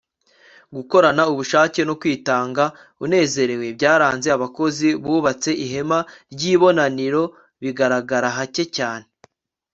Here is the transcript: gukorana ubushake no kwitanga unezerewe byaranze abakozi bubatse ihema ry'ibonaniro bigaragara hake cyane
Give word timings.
gukorana 0.75 1.21
ubushake 1.31 1.81
no 1.87 1.93
kwitanga 2.01 2.63
unezerewe 3.03 3.67
byaranze 3.77 4.27
abakozi 4.37 4.87
bubatse 5.03 5.51
ihema 5.65 5.99
ry'ibonaniro 6.33 7.23
bigaragara 7.61 8.29
hake 8.37 8.63
cyane 8.77 9.07